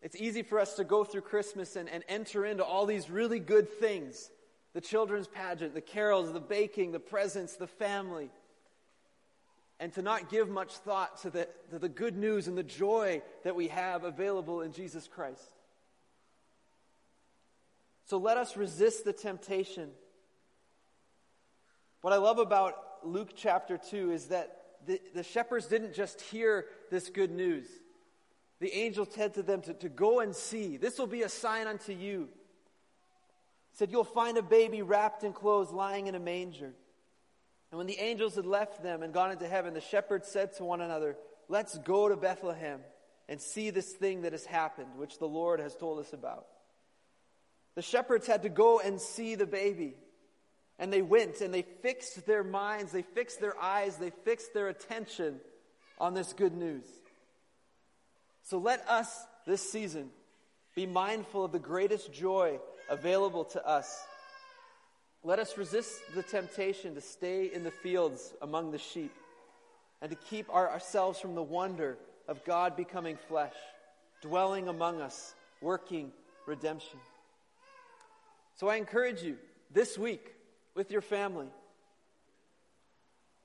It's 0.00 0.16
easy 0.16 0.42
for 0.42 0.60
us 0.60 0.74
to 0.76 0.84
go 0.84 1.02
through 1.04 1.22
Christmas 1.22 1.76
and, 1.76 1.88
and 1.88 2.04
enter 2.08 2.44
into 2.44 2.64
all 2.64 2.86
these 2.86 3.10
really 3.10 3.40
good 3.40 3.68
things 3.68 4.30
the 4.74 4.80
children's 4.80 5.28
pageant, 5.28 5.72
the 5.72 5.80
carols, 5.80 6.32
the 6.32 6.40
baking, 6.40 6.92
the 6.92 7.00
presents, 7.00 7.56
the 7.56 7.66
family 7.66 8.30
and 9.80 9.92
to 9.92 10.02
not 10.02 10.30
give 10.30 10.48
much 10.48 10.72
thought 10.72 11.20
to 11.22 11.30
the, 11.30 11.48
to 11.70 11.78
the 11.78 11.88
good 11.88 12.16
news 12.16 12.48
and 12.48 12.56
the 12.56 12.62
joy 12.62 13.22
that 13.42 13.56
we 13.56 13.68
have 13.68 14.04
available 14.04 14.60
in 14.60 14.72
Jesus 14.72 15.08
Christ. 15.08 15.52
So 18.06 18.18
let 18.18 18.36
us 18.36 18.56
resist 18.56 19.04
the 19.04 19.12
temptation. 19.12 19.90
What 22.02 22.12
I 22.12 22.16
love 22.16 22.38
about 22.38 22.74
Luke 23.02 23.30
chapter 23.34 23.78
2 23.78 24.12
is 24.12 24.26
that 24.26 24.60
the, 24.86 25.00
the 25.14 25.22
shepherds 25.22 25.66
didn't 25.66 25.94
just 25.94 26.20
hear 26.20 26.66
this 26.90 27.08
good 27.08 27.30
news. 27.30 27.66
The 28.60 28.72
angel 28.74 29.06
said 29.10 29.34
to 29.34 29.42
them 29.42 29.62
to, 29.62 29.74
to 29.74 29.88
go 29.88 30.20
and 30.20 30.34
see. 30.34 30.76
This 30.76 30.98
will 30.98 31.06
be 31.06 31.22
a 31.22 31.28
sign 31.28 31.66
unto 31.66 31.92
you. 31.92 32.28
Said, 33.74 33.90
You'll 33.90 34.04
find 34.04 34.38
a 34.38 34.42
baby 34.42 34.82
wrapped 34.82 35.24
in 35.24 35.32
clothes 35.32 35.70
lying 35.70 36.06
in 36.06 36.14
a 36.14 36.20
manger. 36.20 36.72
And 37.70 37.78
when 37.78 37.86
the 37.86 37.98
angels 37.98 38.36
had 38.36 38.46
left 38.46 38.82
them 38.82 39.02
and 39.02 39.12
gone 39.12 39.32
into 39.32 39.48
heaven, 39.48 39.74
the 39.74 39.80
shepherds 39.80 40.28
said 40.28 40.54
to 40.56 40.64
one 40.64 40.80
another, 40.80 41.16
Let's 41.48 41.76
go 41.78 42.08
to 42.08 42.16
Bethlehem 42.16 42.80
and 43.28 43.40
see 43.40 43.70
this 43.70 43.90
thing 43.92 44.22
that 44.22 44.32
has 44.32 44.44
happened, 44.44 44.96
which 44.96 45.18
the 45.18 45.26
Lord 45.26 45.60
has 45.60 45.74
told 45.74 45.98
us 45.98 46.12
about. 46.12 46.46
The 47.74 47.82
shepherds 47.82 48.26
had 48.26 48.42
to 48.42 48.48
go 48.48 48.78
and 48.78 49.00
see 49.00 49.34
the 49.34 49.46
baby. 49.46 49.94
And 50.78 50.92
they 50.92 51.02
went 51.02 51.40
and 51.40 51.52
they 51.52 51.62
fixed 51.62 52.26
their 52.26 52.44
minds, 52.44 52.92
they 52.92 53.02
fixed 53.02 53.40
their 53.40 53.58
eyes, 53.60 53.96
they 53.96 54.10
fixed 54.10 54.54
their 54.54 54.68
attention 54.68 55.40
on 55.98 56.14
this 56.14 56.32
good 56.32 56.54
news. 56.54 56.86
So 58.44 58.58
let 58.58 58.88
us 58.88 59.26
this 59.46 59.68
season 59.68 60.10
be 60.74 60.86
mindful 60.86 61.44
of 61.44 61.52
the 61.52 61.58
greatest 61.58 62.12
joy 62.12 62.58
available 62.88 63.44
to 63.44 63.66
us. 63.66 64.04
Let 65.22 65.38
us 65.38 65.56
resist 65.56 65.92
the 66.14 66.22
temptation 66.22 66.94
to 66.94 67.00
stay 67.00 67.50
in 67.52 67.64
the 67.64 67.70
fields 67.70 68.34
among 68.42 68.72
the 68.72 68.78
sheep 68.78 69.12
and 70.02 70.10
to 70.10 70.16
keep 70.16 70.46
our, 70.50 70.70
ourselves 70.70 71.18
from 71.18 71.34
the 71.34 71.42
wonder 71.42 71.96
of 72.28 72.44
God 72.44 72.76
becoming 72.76 73.16
flesh, 73.28 73.54
dwelling 74.20 74.68
among 74.68 75.00
us, 75.00 75.34
working 75.62 76.12
redemption. 76.46 76.98
So 78.56 78.68
I 78.68 78.76
encourage 78.76 79.22
you 79.22 79.36
this 79.72 79.96
week 79.96 80.34
with 80.74 80.90
your 80.90 81.00
family. 81.00 81.48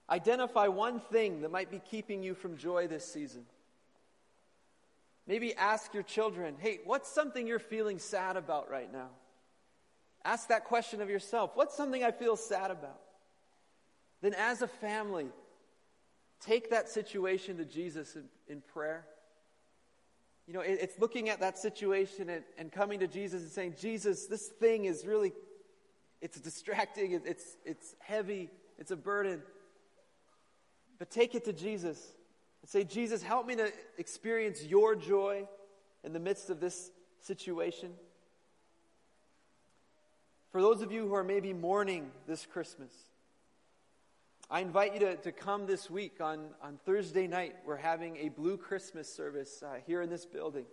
Identify 0.09 0.67
one 0.67 0.99
thing 0.99 1.41
that 1.41 1.51
might 1.51 1.71
be 1.71 1.79
keeping 1.79 2.23
you 2.23 2.33
from 2.33 2.57
joy 2.57 2.87
this 2.87 3.05
season. 3.05 3.45
Maybe 5.27 5.55
ask 5.55 5.93
your 5.93 6.03
children, 6.03 6.55
hey, 6.59 6.79
what's 6.85 7.09
something 7.09 7.45
you're 7.45 7.59
feeling 7.59 7.99
sad 7.99 8.35
about 8.35 8.69
right 8.69 8.91
now? 8.91 9.09
Ask 10.29 10.49
that 10.49 10.65
question 10.65 11.01
of 11.01 11.09
yourself. 11.09 11.53
What's 11.55 11.75
something 11.75 12.03
I 12.03 12.11
feel 12.11 12.35
sad 12.35 12.69
about? 12.69 12.99
Then, 14.21 14.35
as 14.35 14.61
a 14.61 14.67
family, 14.67 15.25
take 16.39 16.69
that 16.69 16.87
situation 16.87 17.57
to 17.57 17.65
Jesus 17.65 18.15
in, 18.15 18.25
in 18.47 18.61
prayer. 18.61 19.07
You 20.45 20.53
know, 20.53 20.59
it, 20.59 20.77
it's 20.83 20.99
looking 20.99 21.29
at 21.29 21.39
that 21.39 21.57
situation 21.57 22.29
and, 22.29 22.43
and, 22.59 22.71
coming 22.71 22.99
to 22.99 23.07
Jesus 23.07 23.41
and 23.41 23.49
saying, 23.49 23.73
Jesus, 23.81 24.27
this 24.27 24.49
thing 24.49 24.85
is 24.85 25.03
really, 25.03 25.33
it's 26.21 26.39
distracting, 26.39 27.13
it, 27.13 27.23
it's, 27.25 27.57
it's 27.65 27.95
heavy, 27.97 28.51
it's 28.77 28.91
a 28.91 28.95
burden. 28.95 29.41
But 30.99 31.09
take 31.09 31.33
it 31.33 31.45
to 31.45 31.53
Jesus 31.53 32.05
and 32.61 32.69
say, 32.69 32.83
Jesus, 32.83 33.23
help 33.23 33.47
me 33.47 33.55
to 33.55 33.73
experience 33.97 34.63
your 34.63 34.95
joy 34.95 35.47
in 36.03 36.13
the 36.13 36.19
midst 36.19 36.51
of 36.51 36.59
this 36.59 36.91
situation. 37.19 37.93
For 40.51 40.61
those 40.61 40.81
of 40.81 40.91
you 40.91 41.07
who 41.07 41.13
are 41.13 41.23
maybe 41.23 41.53
mourning 41.53 42.11
this 42.27 42.45
Christmas, 42.45 42.91
I 44.49 44.61
invite 44.61 44.95
you 44.95 44.99
to, 45.01 45.15
to 45.17 45.31
come 45.31 45.67
this 45.67 45.91
week 45.91 46.21
on, 46.21 46.47
on 46.63 46.79
Thursday 46.85 47.27
night. 47.27 47.55
We're 47.65 47.77
having 47.77 48.17
a 48.17 48.29
Blue 48.29 48.57
Christmas 48.57 49.13
service 49.13 49.61
uh, 49.61 49.75
here 49.85 50.01
in 50.01 50.09
this 50.09 50.25
building. 50.25 50.65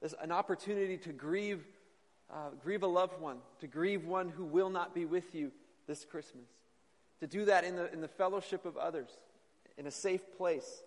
There's 0.00 0.14
an 0.22 0.30
opportunity 0.30 0.96
to 0.98 1.12
grieve, 1.12 1.66
uh, 2.32 2.50
grieve 2.62 2.84
a 2.84 2.86
loved 2.86 3.20
one, 3.20 3.38
to 3.58 3.66
grieve 3.66 4.06
one 4.06 4.28
who 4.28 4.44
will 4.44 4.70
not 4.70 4.94
be 4.94 5.04
with 5.04 5.34
you 5.34 5.50
this 5.88 6.04
Christmas. 6.04 6.46
To 7.18 7.26
do 7.26 7.44
that 7.46 7.64
in 7.64 7.74
the, 7.74 7.92
in 7.92 8.00
the 8.00 8.06
fellowship 8.06 8.64
of 8.64 8.76
others, 8.76 9.10
in 9.76 9.88
a 9.88 9.90
safe 9.90 10.22
place 10.36 10.84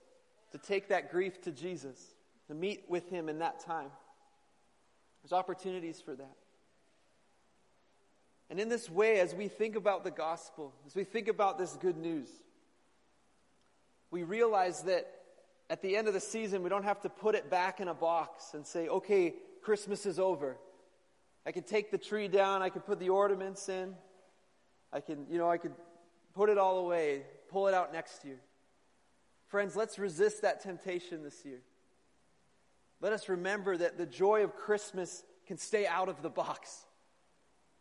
to 0.54 0.58
take 0.58 0.88
that 0.88 1.12
grief 1.12 1.42
to 1.42 1.52
Jesus, 1.52 2.16
to 2.48 2.54
meet 2.54 2.86
with 2.88 3.10
Him 3.10 3.28
in 3.28 3.40
that 3.40 3.60
time. 3.60 3.90
There's 5.22 5.34
opportunities 5.34 6.00
for 6.00 6.16
that. 6.16 6.36
And 8.52 8.60
in 8.60 8.68
this 8.68 8.90
way, 8.90 9.22
as 9.22 9.34
we 9.34 9.48
think 9.48 9.78
about 9.78 10.04
the 10.04 10.12
gospel, 10.12 10.74
as 10.86 10.94
we 10.94 11.06
think 11.06 11.30
about 11.30 11.58
this 11.58 11.78
good 11.78 11.96
news, 11.96 12.28
we 14.12 14.24
realize 14.24 14.84
that 14.84 15.10
at 15.70 15.82
the 15.82 15.96
end 15.96 16.10
of 16.10 16.14
the 16.14 16.20
season, 16.20 16.62
we 16.62 16.68
don't 16.68 16.84
have 16.84 17.00
to 17.04 17.10
put 17.10 17.34
it 17.34 17.50
back 17.50 17.80
in 17.80 17.88
a 17.88 17.94
box 17.94 18.54
and 18.54 18.68
say, 18.68 18.90
okay, 18.90 19.36
Christmas 19.62 20.06
is 20.06 20.20
over. 20.20 20.58
I 21.46 21.54
can 21.54 21.64
take 21.64 21.92
the 21.92 21.98
tree 21.98 22.28
down, 22.28 22.62
I 22.62 22.68
can 22.68 22.82
put 22.82 23.00
the 23.00 23.08
ornaments 23.08 23.70
in, 23.70 23.96
I 24.92 25.00
can, 25.00 25.28
you 25.30 25.38
know, 25.38 25.50
I 25.50 25.58
could 25.58 25.74
put 26.36 26.50
it 26.50 26.58
all 26.58 26.80
away, 26.80 27.22
pull 27.50 27.70
it 27.70 27.74
out 27.74 27.94
next 27.94 28.26
year. 28.26 28.42
Friends, 29.48 29.78
let's 29.78 29.98
resist 29.98 30.42
that 30.42 30.62
temptation 30.62 31.24
this 31.24 31.46
year. 31.46 31.62
Let 33.00 33.14
us 33.14 33.30
remember 33.30 33.78
that 33.78 33.98
the 33.98 34.06
joy 34.06 34.44
of 34.44 34.58
Christmas 34.58 35.24
can 35.48 35.58
stay 35.58 35.88
out 35.88 36.10
of 36.10 36.22
the 36.22 36.30
box, 36.30 36.86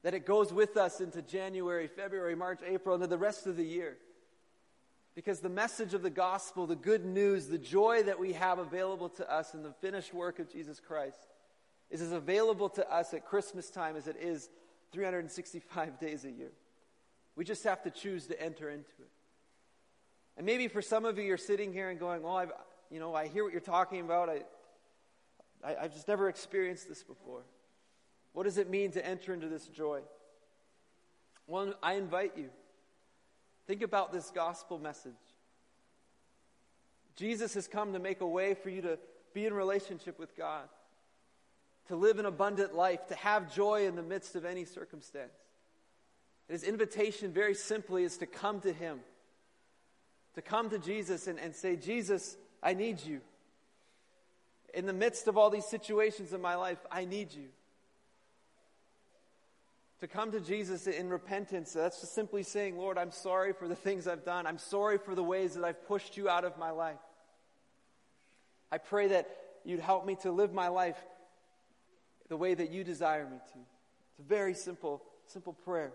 that 0.02 0.14
it 0.14 0.26
goes 0.26 0.52
with 0.52 0.76
us 0.76 1.00
into 1.00 1.22
January, 1.22 1.86
February, 1.86 2.34
March, 2.34 2.60
April, 2.66 2.94
into 2.94 3.06
the 3.06 3.18
rest 3.18 3.46
of 3.46 3.56
the 3.56 3.64
year. 3.64 3.96
Because 5.14 5.40
the 5.40 5.48
message 5.48 5.92
of 5.92 6.02
the 6.02 6.10
gospel, 6.10 6.66
the 6.66 6.76
good 6.76 7.04
news, 7.04 7.48
the 7.48 7.58
joy 7.58 8.02
that 8.04 8.18
we 8.18 8.32
have 8.32 8.58
available 8.58 9.08
to 9.10 9.30
us 9.30 9.54
in 9.54 9.62
the 9.62 9.72
finished 9.80 10.14
work 10.14 10.38
of 10.38 10.50
Jesus 10.50 10.80
Christ 10.80 11.26
is 11.90 12.00
as 12.00 12.12
available 12.12 12.68
to 12.70 12.90
us 12.90 13.12
at 13.12 13.26
Christmas 13.26 13.68
time 13.68 13.96
as 13.96 14.06
it 14.06 14.16
is 14.16 14.48
365 14.92 15.98
days 16.00 16.24
a 16.24 16.30
year. 16.30 16.52
We 17.36 17.44
just 17.44 17.64
have 17.64 17.82
to 17.82 17.90
choose 17.90 18.26
to 18.28 18.40
enter 18.40 18.70
into 18.70 18.90
it. 19.00 19.10
And 20.36 20.46
maybe 20.46 20.68
for 20.68 20.80
some 20.80 21.04
of 21.04 21.18
you, 21.18 21.24
you're 21.24 21.36
sitting 21.36 21.72
here 21.72 21.90
and 21.90 21.98
going, 21.98 22.22
Well, 22.22 22.36
I've, 22.36 22.52
you 22.90 23.00
know, 23.00 23.14
I 23.14 23.28
hear 23.28 23.44
what 23.44 23.52
you're 23.52 23.60
talking 23.60 24.00
about. 24.00 24.28
I, 24.28 24.42
I, 25.62 25.76
I've 25.82 25.92
just 25.92 26.08
never 26.08 26.28
experienced 26.28 26.88
this 26.88 27.02
before. 27.02 27.42
What 28.40 28.44
does 28.44 28.56
it 28.56 28.70
mean 28.70 28.90
to 28.92 29.06
enter 29.06 29.34
into 29.34 29.48
this 29.48 29.66
joy? 29.66 30.00
Well, 31.46 31.74
I 31.82 31.96
invite 31.96 32.38
you. 32.38 32.48
Think 33.66 33.82
about 33.82 34.14
this 34.14 34.30
gospel 34.30 34.78
message. 34.78 35.12
Jesus 37.16 37.52
has 37.52 37.68
come 37.68 37.92
to 37.92 37.98
make 37.98 38.22
a 38.22 38.26
way 38.26 38.54
for 38.54 38.70
you 38.70 38.80
to 38.80 38.98
be 39.34 39.44
in 39.44 39.52
relationship 39.52 40.18
with 40.18 40.34
God, 40.38 40.70
to 41.88 41.96
live 41.96 42.18
an 42.18 42.24
abundant 42.24 42.74
life, 42.74 43.06
to 43.08 43.14
have 43.14 43.54
joy 43.54 43.86
in 43.86 43.94
the 43.94 44.02
midst 44.02 44.34
of 44.34 44.46
any 44.46 44.64
circumstance. 44.64 45.36
His 46.48 46.62
invitation, 46.62 47.34
very 47.34 47.54
simply, 47.54 48.04
is 48.04 48.16
to 48.16 48.26
come 48.26 48.62
to 48.62 48.72
Him, 48.72 49.00
to 50.34 50.40
come 50.40 50.70
to 50.70 50.78
Jesus 50.78 51.26
and, 51.26 51.38
and 51.38 51.54
say, 51.54 51.76
Jesus, 51.76 52.38
I 52.62 52.72
need 52.72 53.04
you. 53.04 53.20
In 54.72 54.86
the 54.86 54.94
midst 54.94 55.28
of 55.28 55.36
all 55.36 55.50
these 55.50 55.66
situations 55.66 56.32
in 56.32 56.40
my 56.40 56.54
life, 56.54 56.78
I 56.90 57.04
need 57.04 57.34
you. 57.34 57.48
To 60.00 60.08
come 60.08 60.32
to 60.32 60.40
Jesus 60.40 60.86
in 60.86 61.10
repentance, 61.10 61.74
that's 61.74 62.00
just 62.00 62.14
simply 62.14 62.42
saying, 62.42 62.78
Lord, 62.78 62.96
I'm 62.96 63.10
sorry 63.10 63.52
for 63.52 63.68
the 63.68 63.74
things 63.74 64.08
I've 64.08 64.24
done. 64.24 64.46
I'm 64.46 64.56
sorry 64.56 64.96
for 64.96 65.14
the 65.14 65.22
ways 65.22 65.54
that 65.54 65.64
I've 65.64 65.86
pushed 65.86 66.16
you 66.16 66.28
out 66.28 66.44
of 66.44 66.56
my 66.56 66.70
life. 66.70 66.96
I 68.72 68.78
pray 68.78 69.08
that 69.08 69.28
you'd 69.64 69.80
help 69.80 70.06
me 70.06 70.16
to 70.22 70.32
live 70.32 70.54
my 70.54 70.68
life 70.68 70.96
the 72.28 72.36
way 72.36 72.54
that 72.54 72.70
you 72.70 72.82
desire 72.82 73.24
me 73.24 73.36
to. 73.52 73.58
It's 74.10 74.20
a 74.20 74.22
very 74.22 74.54
simple, 74.54 75.02
simple 75.26 75.52
prayer. 75.52 75.92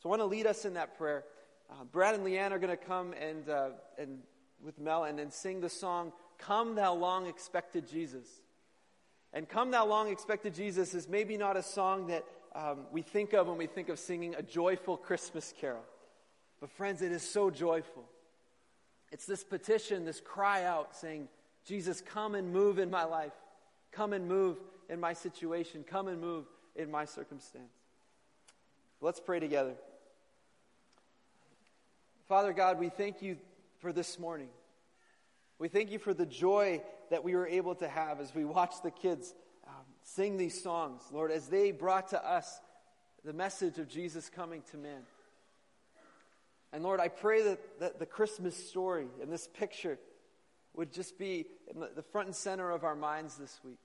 So 0.00 0.08
I 0.08 0.10
want 0.10 0.20
to 0.20 0.26
lead 0.26 0.46
us 0.46 0.64
in 0.64 0.74
that 0.74 0.96
prayer. 0.96 1.24
Uh, 1.68 1.84
Brad 1.90 2.14
and 2.14 2.24
Leanne 2.24 2.52
are 2.52 2.60
going 2.60 2.76
to 2.76 2.84
come 2.84 3.14
and, 3.14 3.48
uh, 3.48 3.70
and 3.98 4.18
with 4.62 4.78
Mel 4.78 5.04
and, 5.04 5.18
and 5.18 5.32
sing 5.32 5.60
the 5.60 5.68
song, 5.68 6.12
Come 6.38 6.76
Thou 6.76 6.94
Long 6.94 7.26
Expected 7.26 7.88
Jesus. 7.88 8.28
And 9.32 9.48
Come 9.48 9.70
Thou 9.70 9.86
Long 9.86 10.08
Expected 10.08 10.54
Jesus 10.54 10.94
is 10.94 11.08
maybe 11.08 11.36
not 11.36 11.56
a 11.56 11.62
song 11.62 12.06
that 12.06 12.24
um, 12.54 12.86
we 12.90 13.02
think 13.02 13.34
of 13.34 13.48
when 13.48 13.58
we 13.58 13.66
think 13.66 13.88
of 13.88 13.98
singing 13.98 14.34
a 14.34 14.42
joyful 14.42 14.96
Christmas 14.96 15.52
carol. 15.60 15.84
But, 16.60 16.70
friends, 16.70 17.02
it 17.02 17.12
is 17.12 17.22
so 17.22 17.50
joyful. 17.50 18.04
It's 19.12 19.26
this 19.26 19.44
petition, 19.44 20.04
this 20.04 20.20
cry 20.20 20.64
out 20.64 20.96
saying, 20.96 21.28
Jesus, 21.66 22.00
come 22.00 22.34
and 22.34 22.52
move 22.52 22.78
in 22.78 22.90
my 22.90 23.04
life. 23.04 23.32
Come 23.92 24.12
and 24.12 24.26
move 24.26 24.58
in 24.88 25.00
my 25.00 25.12
situation. 25.12 25.84
Come 25.86 26.08
and 26.08 26.20
move 26.20 26.46
in 26.74 26.90
my 26.90 27.04
circumstance. 27.04 27.72
Let's 29.00 29.20
pray 29.20 29.40
together. 29.40 29.74
Father 32.28 32.52
God, 32.52 32.78
we 32.78 32.88
thank 32.88 33.22
you 33.22 33.36
for 33.78 33.92
this 33.92 34.18
morning. 34.18 34.48
We 35.58 35.68
thank 35.68 35.90
you 35.90 35.98
for 35.98 36.12
the 36.12 36.26
joy 36.26 36.82
that 37.10 37.24
we 37.24 37.34
were 37.34 37.46
able 37.46 37.74
to 37.76 37.88
have 37.88 38.20
as 38.20 38.34
we 38.34 38.44
watched 38.44 38.82
the 38.82 38.90
kids 38.90 39.34
um, 39.66 39.84
sing 40.02 40.36
these 40.36 40.62
songs, 40.62 41.02
Lord, 41.12 41.30
as 41.30 41.48
they 41.48 41.72
brought 41.72 42.08
to 42.08 42.28
us 42.28 42.60
the 43.24 43.32
message 43.32 43.78
of 43.78 43.88
Jesus 43.88 44.28
coming 44.28 44.62
to 44.70 44.76
man. 44.76 45.02
And 46.72 46.82
Lord, 46.82 47.00
I 47.00 47.08
pray 47.08 47.42
that, 47.42 47.80
that 47.80 47.98
the 47.98 48.06
Christmas 48.06 48.68
story 48.68 49.06
and 49.22 49.32
this 49.32 49.48
picture 49.48 49.98
would 50.74 50.92
just 50.92 51.18
be 51.18 51.46
the 51.74 52.02
front 52.02 52.28
and 52.28 52.36
center 52.36 52.70
of 52.70 52.84
our 52.84 52.94
minds 52.94 53.36
this 53.36 53.58
week. 53.64 53.80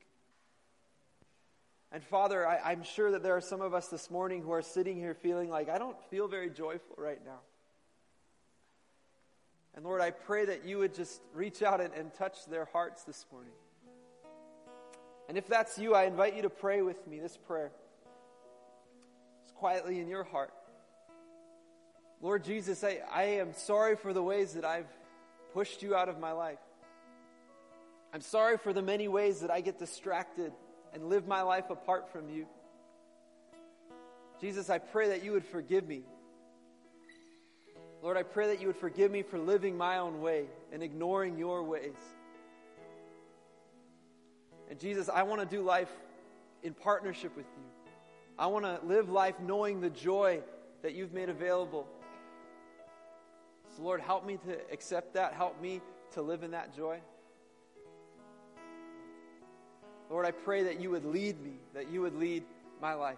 And 1.91 2.03
Father, 2.03 2.47
I, 2.47 2.71
I'm 2.71 2.83
sure 2.83 3.11
that 3.11 3.23
there 3.23 3.35
are 3.35 3.41
some 3.41 3.61
of 3.61 3.73
us 3.73 3.87
this 3.87 4.09
morning 4.09 4.41
who 4.41 4.51
are 4.51 4.61
sitting 4.61 4.97
here 4.97 5.13
feeling 5.13 5.49
like, 5.49 5.69
I 5.69 5.77
don't 5.77 5.97
feel 6.09 6.27
very 6.27 6.49
joyful 6.49 6.95
right 6.97 7.19
now. 7.25 7.39
And 9.75 9.85
Lord, 9.85 10.01
I 10.01 10.11
pray 10.11 10.45
that 10.45 10.65
you 10.65 10.79
would 10.79 10.93
just 10.93 11.21
reach 11.33 11.63
out 11.63 11.79
and, 11.79 11.93
and 11.93 12.13
touch 12.13 12.45
their 12.45 12.65
hearts 12.65 13.03
this 13.03 13.25
morning. 13.31 13.53
And 15.29 15.37
if 15.37 15.47
that's 15.47 15.77
you, 15.77 15.95
I 15.95 16.03
invite 16.03 16.35
you 16.35 16.41
to 16.41 16.49
pray 16.49 16.81
with 16.81 17.07
me 17.07 17.19
this 17.19 17.37
prayer. 17.37 17.71
It's 19.43 19.53
quietly 19.53 19.99
in 19.99 20.09
your 20.09 20.25
heart. 20.25 20.53
Lord 22.21 22.43
Jesus, 22.43 22.83
I, 22.83 22.99
I 23.11 23.23
am 23.23 23.53
sorry 23.53 23.95
for 23.95 24.13
the 24.13 24.21
ways 24.21 24.53
that 24.53 24.65
I've 24.65 24.89
pushed 25.53 25.81
you 25.81 25.95
out 25.95 26.09
of 26.09 26.19
my 26.19 26.33
life. 26.33 26.59
I'm 28.13 28.21
sorry 28.21 28.57
for 28.57 28.73
the 28.73 28.81
many 28.81 29.07
ways 29.07 29.39
that 29.39 29.49
I 29.49 29.61
get 29.61 29.79
distracted 29.79 30.51
and 30.93 31.07
live 31.07 31.27
my 31.27 31.43
life 31.43 31.69
apart 31.69 32.11
from 32.11 32.29
you. 32.29 32.45
Jesus, 34.41 34.69
I 34.69 34.79
pray 34.79 35.09
that 35.09 35.23
you 35.23 35.31
would 35.31 35.45
forgive 35.45 35.87
me 35.87 36.01
Lord, 38.01 38.17
I 38.17 38.23
pray 38.23 38.47
that 38.47 38.59
you 38.59 38.67
would 38.67 38.77
forgive 38.77 39.11
me 39.11 39.21
for 39.21 39.37
living 39.37 39.77
my 39.77 39.97
own 39.97 40.21
way 40.21 40.45
and 40.71 40.81
ignoring 40.81 41.37
your 41.37 41.61
ways. 41.63 41.97
And 44.69 44.79
Jesus, 44.79 45.07
I 45.09 45.23
want 45.23 45.41
to 45.41 45.55
do 45.55 45.61
life 45.61 45.91
in 46.63 46.73
partnership 46.73 47.35
with 47.35 47.45
you. 47.45 47.93
I 48.39 48.47
want 48.47 48.65
to 48.65 48.79
live 48.85 49.09
life 49.09 49.35
knowing 49.39 49.81
the 49.81 49.89
joy 49.89 50.41
that 50.81 50.95
you've 50.95 51.13
made 51.13 51.29
available. 51.29 51.85
So, 53.75 53.83
Lord, 53.83 54.01
help 54.01 54.25
me 54.25 54.37
to 54.45 54.57
accept 54.71 55.13
that. 55.13 55.33
Help 55.33 55.61
me 55.61 55.81
to 56.13 56.21
live 56.21 56.43
in 56.43 56.51
that 56.51 56.75
joy. 56.75 56.99
Lord, 60.09 60.25
I 60.25 60.31
pray 60.31 60.63
that 60.63 60.81
you 60.81 60.89
would 60.89 61.05
lead 61.05 61.41
me, 61.41 61.53
that 61.73 61.89
you 61.89 62.01
would 62.01 62.15
lead 62.15 62.43
my 62.81 62.95
life. 62.95 63.17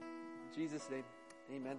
In 0.00 0.54
Jesus' 0.54 0.88
name, 0.90 1.04
amen. 1.54 1.76